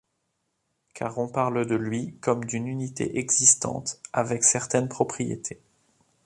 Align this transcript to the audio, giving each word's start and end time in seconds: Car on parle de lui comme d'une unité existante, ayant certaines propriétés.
Car 0.95 1.19
on 1.19 1.27
parle 1.27 1.67
de 1.67 1.75
lui 1.75 2.17
comme 2.21 2.45
d'une 2.45 2.65
unité 2.67 3.19
existante, 3.19 3.99
ayant 4.15 4.41
certaines 4.41 4.87
propriétés. 4.89 5.61